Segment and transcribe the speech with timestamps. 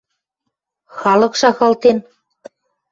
[0.99, 1.97] —Халык шагалтен.